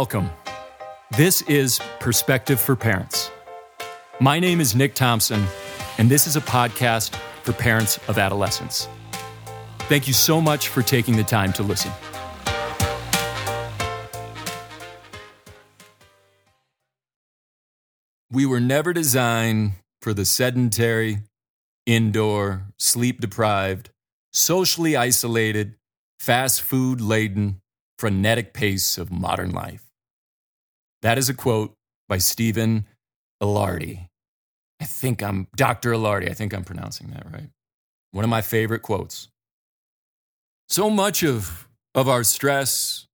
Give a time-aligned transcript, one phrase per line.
[0.00, 0.30] Welcome.
[1.16, 3.30] This is Perspective for Parents.
[4.20, 5.42] My name is Nick Thompson,
[5.96, 8.88] and this is a podcast for parents of adolescents.
[9.88, 11.90] Thank you so much for taking the time to listen.
[18.30, 21.20] We were never designed for the sedentary,
[21.86, 23.88] indoor, sleep deprived,
[24.30, 25.76] socially isolated,
[26.20, 27.62] fast food laden,
[27.96, 29.85] frenetic pace of modern life.
[31.02, 31.74] That is a quote
[32.08, 32.86] by Stephen
[33.42, 34.08] Ilardi.
[34.80, 35.92] I think I'm Dr.
[35.92, 36.30] Ilardi.
[36.30, 37.50] I think I'm pronouncing that right.
[38.12, 39.28] One of my favorite quotes.
[40.68, 43.06] So much of, of our stress,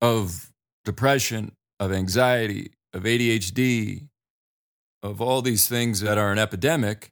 [0.00, 0.50] of
[0.84, 4.08] depression, of anxiety, of ADHD,
[5.02, 7.10] of all these things that are an epidemic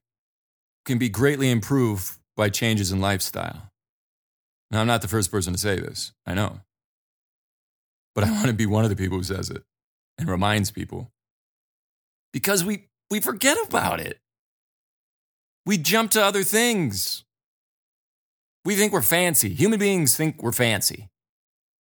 [0.85, 3.71] can be greatly improved by changes in lifestyle.
[4.71, 6.61] Now, I'm not the first person to say this, I know.
[8.15, 9.63] But I want to be one of the people who says it
[10.19, 11.11] and reminds people
[12.33, 14.19] because we, we forget about it.
[15.65, 17.25] We jump to other things.
[18.65, 19.51] We think we're fancy.
[19.51, 21.09] Human beings think we're fancy.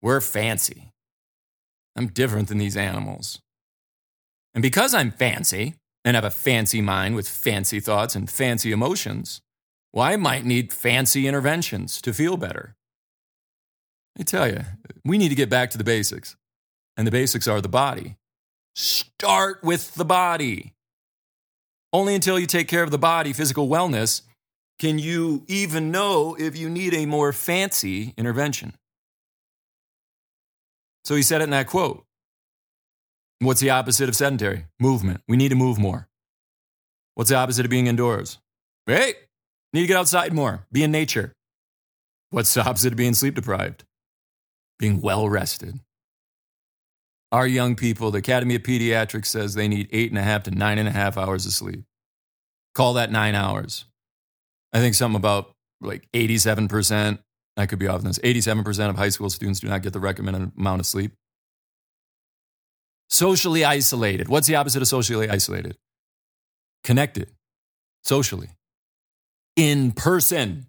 [0.01, 0.91] We're fancy.
[1.95, 3.39] I'm different than these animals.
[4.53, 5.75] And because I'm fancy,
[6.05, 9.41] and have a fancy mind with fancy thoughts and fancy emotions,
[9.91, 12.75] well, I might need fancy interventions to feel better.
[14.17, 14.61] I tell you,
[15.03, 16.35] we need to get back to the basics.
[16.95, 18.15] And the basics are the body.
[18.75, 20.73] Start with the body.
[21.93, 24.21] Only until you take care of the body, physical wellness,
[24.79, 28.73] can you even know if you need a more fancy intervention.
[31.05, 32.03] So he said it in that quote
[33.39, 34.65] What's the opposite of sedentary?
[34.79, 35.21] Movement.
[35.27, 36.07] We need to move more.
[37.13, 38.39] What's the opposite of being indoors?
[38.85, 39.13] Hey,
[39.71, 41.31] need to get outside more, be in nature.
[42.29, 43.85] What's the opposite of being sleep deprived?
[44.79, 45.79] Being well rested.
[47.35, 50.51] Our young people, the Academy of Pediatrics says they need eight and a half to
[50.51, 51.83] nine and a half hours of sleep.
[52.73, 53.83] Call that nine hours.
[54.71, 55.51] I think something about
[55.81, 57.19] like 87%,
[57.57, 59.99] I could be off on this, 87% of high school students do not get the
[59.99, 61.11] recommended amount of sleep.
[63.09, 64.29] Socially isolated.
[64.29, 65.75] What's the opposite of socially isolated?
[66.85, 67.31] Connected,
[68.05, 68.51] socially,
[69.57, 70.67] in person.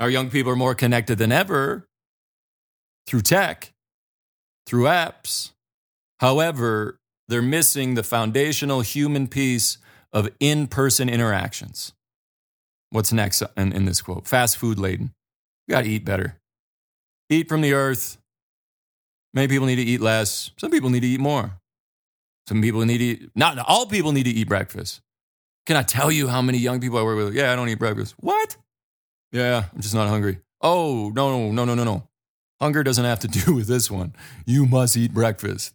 [0.00, 1.86] Our young people are more connected than ever
[3.06, 3.74] through tech,
[4.66, 5.50] through apps.
[6.20, 9.78] However, they're missing the foundational human piece
[10.12, 11.92] of in person interactions.
[12.90, 14.26] What's next in, in, this quote?
[14.26, 15.12] Fast food laden.
[15.66, 16.38] You got to eat better.
[17.28, 18.18] Eat from the earth,
[19.36, 20.50] Many people need to eat less.
[20.56, 21.60] Some people need to eat more.
[22.48, 25.02] Some people need to eat, not all people need to eat breakfast.
[25.66, 27.34] Can I tell you how many young people I work with?
[27.34, 28.14] Yeah, I don't eat breakfast.
[28.18, 28.56] What?
[29.32, 30.38] Yeah, I'm just not hungry.
[30.62, 32.08] Oh, no, no, no, no, no, no.
[32.62, 34.14] Hunger doesn't have to do with this one.
[34.46, 35.74] You must eat breakfast.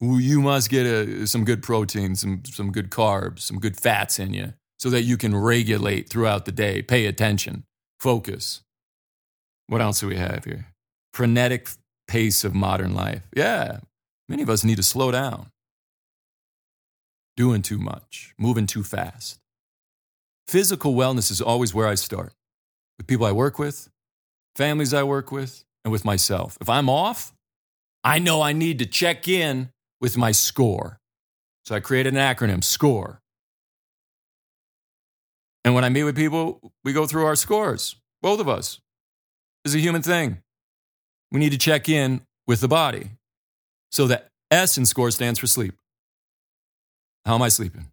[0.00, 4.32] You must get a, some good protein, some, some good carbs, some good fats in
[4.32, 6.82] you so that you can regulate throughout the day.
[6.82, 7.64] Pay attention,
[7.98, 8.62] focus.
[9.66, 10.66] What else do we have here?
[11.12, 11.68] Frenetic
[12.06, 13.22] pace of modern life.
[13.34, 13.80] Yeah,
[14.28, 15.50] many of us need to slow down.
[17.36, 19.38] Doing too much, moving too fast.
[20.46, 22.32] Physical wellness is always where I start
[22.96, 23.88] with people I work with,
[24.56, 26.56] families I work with, and with myself.
[26.60, 27.32] If I'm off,
[28.02, 29.70] I know I need to check in
[30.00, 31.00] with my score.
[31.64, 33.20] So I created an acronym SCORE.
[35.64, 38.80] And when I meet with people, we go through our scores, both of us.
[39.64, 40.38] It's a human thing
[41.30, 43.10] we need to check in with the body.
[43.90, 45.74] So the S in SCORE stands for sleep.
[47.24, 47.88] How am I sleeping?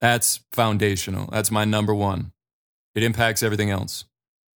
[0.00, 1.28] That's foundational.
[1.30, 2.32] That's my number one.
[2.94, 4.04] It impacts everything else.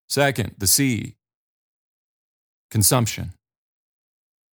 [0.08, 1.16] Second, the C,
[2.70, 3.32] consumption.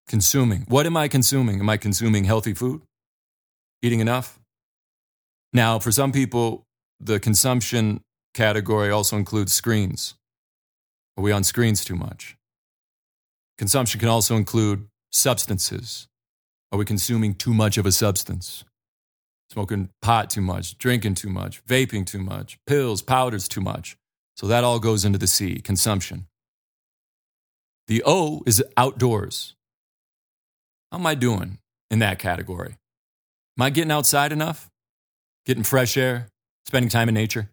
[0.10, 0.66] Consuming.
[0.68, 1.60] What am I consuming?
[1.60, 2.82] Am I consuming healthy food?
[3.84, 4.40] Eating enough?
[5.54, 6.66] Now, for some people,
[7.00, 8.02] the consumption
[8.34, 10.16] category also includes screens.
[11.16, 12.36] Are we on screens too much?
[13.60, 16.08] Consumption can also include substances.
[16.72, 18.64] Are we consuming too much of a substance?
[19.52, 23.96] Smoking pot too much, drinking too much, vaping too much, pills, powders too much.
[24.36, 26.26] So that all goes into the C, consumption.
[27.86, 29.56] The O is outdoors.
[30.92, 31.60] How am I doing
[31.92, 32.78] in that category?
[33.58, 34.70] Am I getting outside enough?
[35.46, 36.28] Getting fresh air?
[36.66, 37.50] Spending time in nature?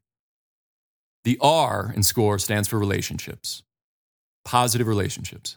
[1.24, 3.62] The R in SCORE stands for relationships,
[4.44, 5.56] positive relationships.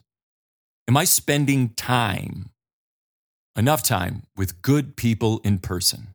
[0.88, 2.50] Am I spending time,
[3.56, 6.08] enough time, with good people in person?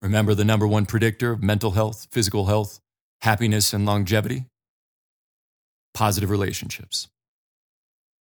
[0.00, 2.78] Remember the number one predictor of mental health, physical health,
[3.22, 4.44] happiness, and longevity?
[5.92, 7.08] Positive relationships.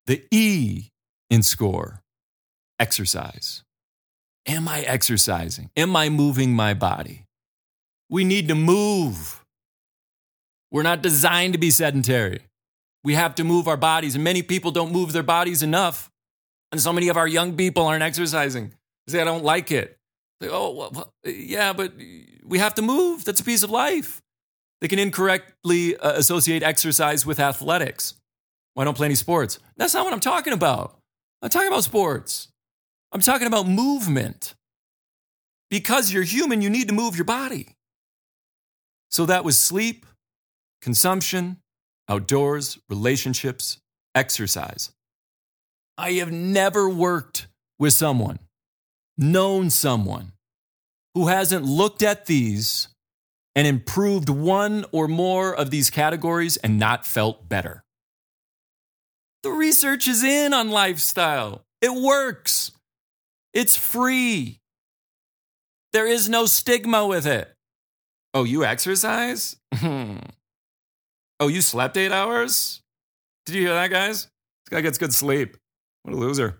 [0.08, 0.90] The E
[1.30, 2.02] in score
[2.80, 3.64] exercise.
[4.46, 5.70] Am I exercising?
[5.76, 7.26] Am I moving my body?
[8.10, 9.44] We need to move.
[10.72, 12.42] We're not designed to be sedentary.
[13.04, 16.10] We have to move our bodies, and many people don't move their bodies enough.
[16.72, 18.74] And so many of our young people aren't exercising.
[19.06, 19.98] They say, I don't like it.
[20.40, 21.94] They, oh, well, yeah, but
[22.44, 23.26] we have to move.
[23.26, 24.22] That's a piece of life.
[24.82, 28.14] They can incorrectly uh, associate exercise with athletics.
[28.74, 29.60] Why don't play any sports?
[29.78, 30.98] That's not what I'm talking about.
[31.42, 32.50] I'm talking about sports.
[33.12, 34.54] I'm talking about movement.
[35.70, 37.70] Because you're human, you need to move your body.
[39.10, 40.06] So that was sleep,
[40.82, 41.58] consumption,
[42.10, 43.80] outdoors, relationships,
[44.16, 44.92] exercise.
[45.98, 47.48] I have never worked
[47.80, 48.40] with someone,
[49.18, 50.34] known someone
[51.14, 52.88] who hasn't looked at these
[53.56, 57.84] and improved one or more of these categories and not felt better.
[59.42, 61.64] The research is in on lifestyle.
[61.82, 62.72] It works.
[63.58, 64.60] It's free.
[65.92, 67.52] There is no stigma with it.
[68.36, 69.56] Oh, you exercise?
[69.82, 72.84] oh, you slept eight hours?
[73.48, 74.26] Did you hear that, guys?
[74.26, 75.58] This guy gets good sleep.
[76.04, 76.60] What a loser.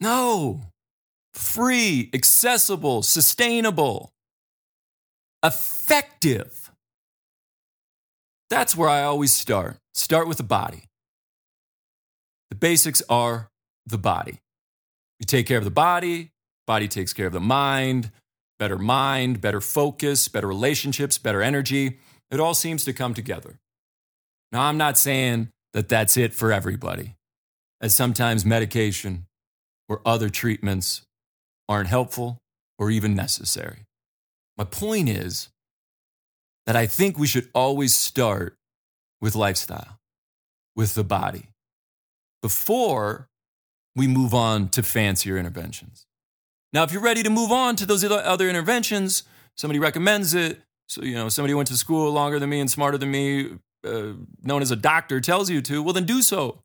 [0.00, 0.62] No.
[1.34, 4.10] Free, accessible, sustainable,
[5.44, 6.72] effective.
[8.48, 9.76] That's where I always start.
[9.94, 10.88] Start with the body.
[12.48, 13.50] The basics are
[13.86, 14.40] the body.
[15.20, 16.32] You take care of the body,
[16.66, 18.10] body takes care of the mind,
[18.58, 21.98] better mind, better focus, better relationships, better energy.
[22.30, 23.60] It all seems to come together.
[24.50, 27.14] Now, I'm not saying that that's it for everybody,
[27.80, 29.26] as sometimes medication
[29.88, 31.02] or other treatments
[31.68, 32.38] aren't helpful
[32.78, 33.84] or even necessary.
[34.56, 35.50] My point is
[36.66, 38.56] that I think we should always start
[39.20, 39.98] with lifestyle,
[40.74, 41.48] with the body
[42.42, 43.28] before
[43.96, 46.06] we move on to fancier interventions.
[46.72, 49.24] Now, if you're ready to move on to those other interventions,
[49.56, 50.60] somebody recommends it.
[50.88, 54.12] So, you know, somebody went to school longer than me and smarter than me, uh,
[54.42, 56.62] known as a doctor, tells you to, well, then do so.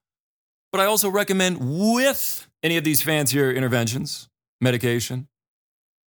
[0.71, 4.27] But I also recommend with any of these fancier interventions,
[4.59, 5.27] medication,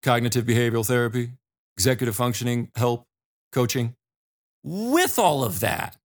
[0.01, 1.31] cognitive behavioral therapy,
[1.77, 3.05] executive functioning, help,
[3.51, 3.95] coaching,
[4.63, 5.97] with all of that,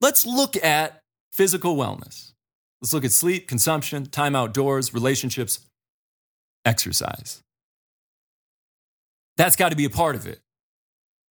[0.00, 1.02] let's look at
[1.32, 2.32] physical wellness.
[2.80, 5.60] Let's look at sleep, consumption, time outdoors, relationships,
[6.64, 7.42] exercise.
[9.36, 10.40] That's got to be a part of it.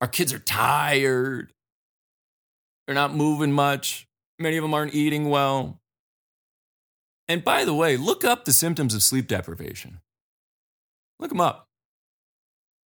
[0.02, 1.52] Our kids are tired.
[2.86, 4.08] They're not moving much.
[4.38, 5.80] Many of them aren't eating well.
[7.28, 10.00] And by the way, look up the symptoms of sleep deprivation.
[11.20, 11.68] Look them up.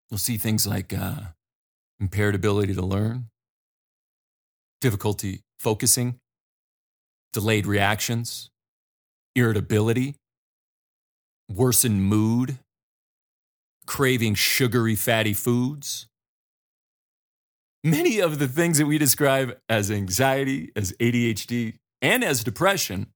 [0.09, 1.21] You'll see things like uh,
[1.99, 3.29] impaired ability to learn,
[4.81, 6.19] difficulty focusing,
[7.31, 8.49] delayed reactions,
[9.35, 10.15] irritability,
[11.49, 12.57] worsened mood,
[13.85, 16.07] craving sugary, fatty foods.
[17.83, 23.07] Many of the things that we describe as anxiety, as ADHD, and as depression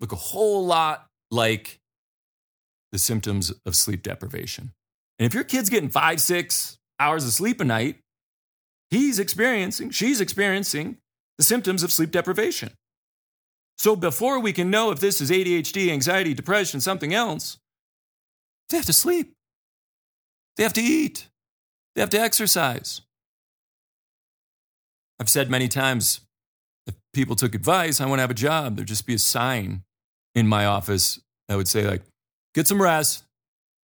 [0.00, 1.78] look a whole lot like
[2.90, 4.72] the symptoms of sleep deprivation.
[5.18, 8.00] And if your kid's getting five, six hours of sleep a night,
[8.90, 10.98] he's experiencing, she's experiencing
[11.38, 12.72] the symptoms of sleep deprivation.
[13.82, 17.58] So before we can know if this is ADHD, anxiety, depression, something else,
[18.70, 19.32] they have to sleep.
[20.56, 21.26] They have to eat.
[21.96, 23.00] They have to exercise.
[25.18, 26.20] I've said many times
[26.86, 29.82] if people took advice, I want to have a job, there'd just be a sign
[30.36, 32.02] in my office that would say, like,
[32.54, 33.24] get some rest,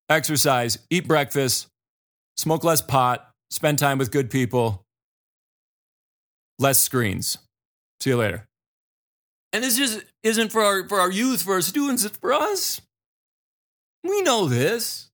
[0.09, 1.67] exercise, eat breakfast,
[2.37, 4.85] smoke less pot, spend time with good people,
[6.61, 7.38] less screens.
[8.00, 8.48] See you later.
[9.52, 12.81] And this just isn't for our, for our youth, for our students, it's for us.
[14.05, 15.11] We know this.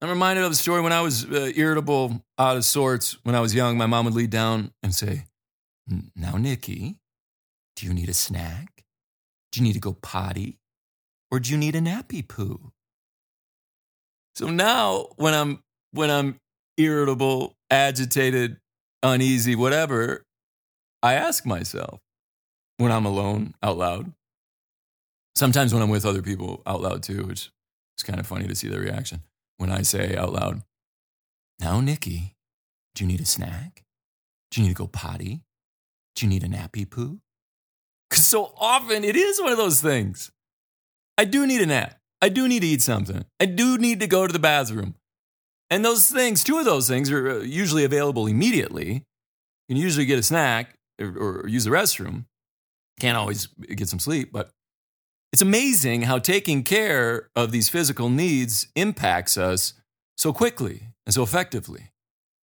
[0.00, 3.40] I'm reminded of a story when I was uh, irritable, out of sorts, when I
[3.40, 3.78] was young.
[3.78, 5.24] My mom would lead down and say,
[6.14, 6.96] Now, Nikki,
[7.76, 8.82] do you need a snack?
[9.50, 10.58] Do you need to go potty?
[11.30, 12.72] Or do you need a nappy poo?
[14.34, 15.60] So now when I'm
[15.92, 16.36] when I'm
[16.76, 18.58] irritable, agitated,
[19.02, 20.24] uneasy, whatever,
[21.02, 22.00] I ask myself,
[22.78, 24.12] when I'm alone out loud.
[25.34, 27.50] Sometimes when I'm with other people out loud too, which
[27.98, 29.22] is kind of funny to see their reaction.
[29.56, 30.62] When I say out loud,
[31.60, 32.34] Now, Nikki,
[32.94, 33.84] do you need a snack?
[34.50, 35.42] Do you need to go potty?
[36.14, 37.20] Do you need a nappy poo?
[38.08, 40.30] Because so often it is one of those things.
[41.18, 41.98] I do need a nap.
[42.20, 43.24] I do need to eat something.
[43.40, 44.94] I do need to go to the bathroom.
[45.70, 49.04] And those things, two of those things are uh, usually available immediately.
[49.68, 52.26] You can usually get a snack or, or use the restroom.
[53.00, 54.50] Can't always get some sleep, but
[55.32, 59.72] It's amazing how taking care of these physical needs impacts us
[60.16, 61.90] so quickly and so effectively.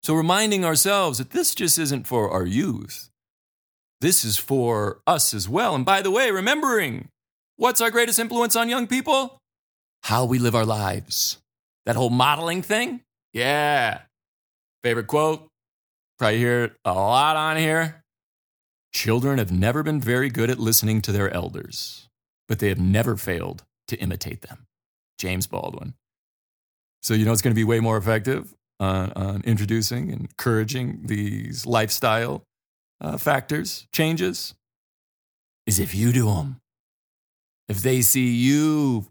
[0.04, 3.10] So, reminding ourselves that this just isn't for our youth,
[4.02, 5.74] this is for us as well.
[5.74, 7.08] And by the way, remembering
[7.56, 9.38] what's our greatest influence on young people?
[10.04, 11.38] How we live our lives.
[11.86, 13.02] That whole modeling thing?
[13.32, 14.02] Yeah.
[14.84, 15.48] Favorite quote?
[16.18, 18.01] Probably hear it a lot on here.
[18.94, 22.10] Children have never been very good at listening to their elders
[22.52, 24.68] but they have never failed to imitate them.
[25.18, 25.94] James Baldwin.
[27.02, 31.04] So, you know, it's going to be way more effective on, on introducing and encouraging
[31.06, 32.44] these lifestyle
[33.00, 34.54] uh, factors, changes,
[35.66, 36.60] is if you do them.
[37.70, 39.06] If they see you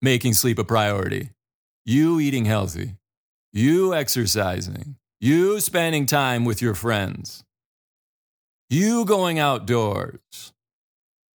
[0.00, 1.30] making sleep a priority,
[1.84, 2.94] you eating healthy,
[3.52, 7.42] you exercising, you spending time with your friends,
[8.70, 10.52] you going outdoors,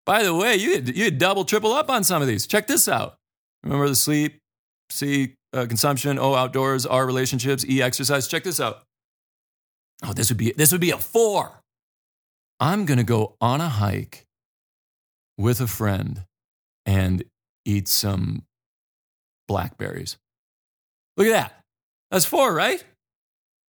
[0.07, 2.47] by the way, you you had double, triple up on some of these.
[2.47, 3.17] Check this out.
[3.63, 4.39] Remember the sleep,
[4.89, 8.27] C, uh, consumption, O, outdoors, R, relationships, E, exercise.
[8.27, 8.83] Check this out.
[10.03, 11.61] Oh, this would be this would be a four.
[12.59, 14.25] I'm gonna go on a hike
[15.39, 16.25] with a friend
[16.87, 17.23] and
[17.65, 18.45] eat some
[19.47, 20.17] blackberries.
[21.17, 21.61] Look at that.
[22.11, 22.83] That's four, right?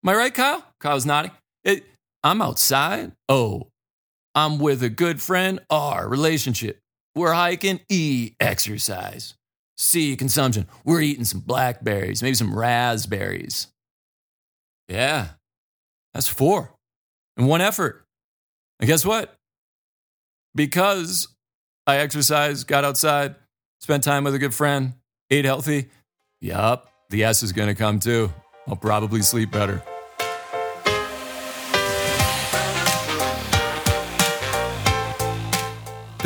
[0.05, 0.65] Am I right, Kyle?
[0.81, 1.33] Kyle's nodding.
[1.65, 1.85] It,
[2.23, 3.13] I'm outside.
[3.29, 3.69] Oh,
[4.35, 5.61] I'm with a good friend.
[5.71, 6.81] R, relationship.
[7.15, 7.81] We're hiking.
[7.89, 9.35] E, exercise.
[9.77, 10.67] C, consumption.
[10.85, 13.69] We're eating some blackberries, maybe some raspberries.
[14.89, 15.29] Yeah,
[16.15, 16.75] that's four
[17.37, 18.05] in one effort.
[18.81, 19.35] And guess what?
[20.55, 21.29] Because
[21.87, 23.37] I exercised, got outside,
[23.81, 24.95] spent time with a good friend,
[25.31, 25.89] ate healthy,
[26.41, 28.33] yup, the S is going to come too.
[28.67, 29.83] I'll probably sleep better.